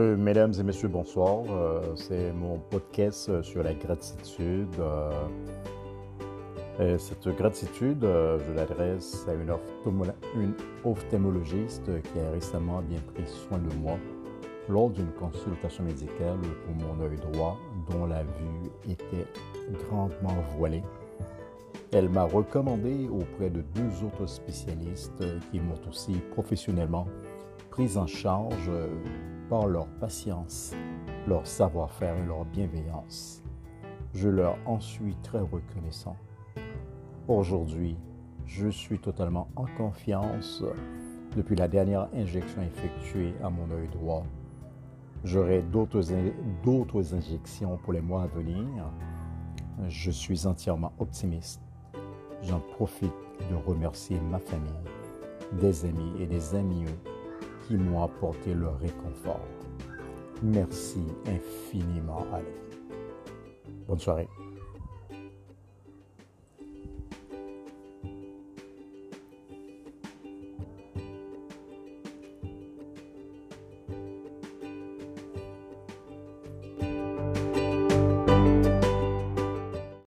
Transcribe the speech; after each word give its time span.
Euh, 0.00 0.16
mesdames 0.16 0.54
et 0.58 0.62
messieurs, 0.62 0.88
bonsoir. 0.88 1.42
Euh, 1.50 1.94
c'est 1.94 2.32
mon 2.32 2.58
podcast 2.70 3.28
euh, 3.28 3.42
sur 3.42 3.62
la 3.62 3.74
gratitude. 3.74 4.74
cette 6.96 7.28
gratitude, 7.36 8.00
je 8.00 8.52
l'adresse 8.54 9.26
à 9.28 9.34
une, 9.34 9.52
une 10.36 10.54
ophtalmologiste 10.86 11.90
qui 12.02 12.18
a 12.18 12.30
récemment 12.30 12.80
bien 12.80 13.00
pris 13.12 13.26
soin 13.26 13.58
de 13.58 13.74
moi 13.74 13.98
lors 14.70 14.88
d'une 14.88 15.10
consultation 15.10 15.84
médicale 15.84 16.38
pour 16.64 16.74
mon 16.76 17.04
œil 17.04 17.18
droit 17.32 17.58
dont 17.90 18.06
la 18.06 18.22
vue 18.22 18.70
était 18.88 19.26
grandement 19.84 20.42
voilée. 20.56 20.82
Elle 21.92 22.08
m'a 22.08 22.24
recommandé 22.24 23.06
auprès 23.12 23.50
de 23.50 23.60
deux 23.74 24.06
autres 24.06 24.26
spécialistes 24.26 25.22
qui 25.50 25.60
m'ont 25.60 25.82
aussi 25.86 26.14
professionnellement 26.32 27.06
pris 27.70 27.98
en 27.98 28.06
charge 28.06 28.70
par 29.50 29.66
leur 29.66 29.88
patience, 29.98 30.72
leur 31.26 31.44
savoir-faire 31.44 32.16
et 32.16 32.24
leur 32.24 32.44
bienveillance. 32.44 33.42
Je 34.14 34.28
leur 34.28 34.56
en 34.64 34.78
suis 34.78 35.16
très 35.24 35.40
reconnaissant. 35.40 36.16
Aujourd'hui, 37.26 37.96
je 38.46 38.68
suis 38.68 39.00
totalement 39.00 39.48
en 39.56 39.66
confiance 39.76 40.62
depuis 41.36 41.56
la 41.56 41.66
dernière 41.66 42.08
injection 42.14 42.62
effectuée 42.62 43.34
à 43.42 43.50
mon 43.50 43.68
œil 43.72 43.88
droit. 43.88 44.22
J'aurai 45.24 45.62
d'autres 45.62 46.12
injections 47.14 47.76
pour 47.78 47.92
les 47.92 48.00
mois 48.00 48.22
à 48.22 48.26
venir. 48.28 48.64
Je 49.88 50.12
suis 50.12 50.46
entièrement 50.46 50.92
optimiste. 51.00 51.60
J'en 52.42 52.60
profite 52.60 53.12
de 53.50 53.56
remercier 53.66 54.18
ma 54.30 54.38
famille, 54.38 54.70
des 55.60 55.84
amis 55.84 56.12
et 56.20 56.26
des 56.26 56.54
amis 56.54 56.84
qui 57.70 57.76
m'ont 57.76 58.02
apporté 58.02 58.52
leur 58.52 58.76
réconfort. 58.80 59.46
Merci 60.42 61.04
infiniment, 61.26 62.26
Allez. 62.32 62.44
Bonne 63.86 64.00
soirée. 64.00 64.28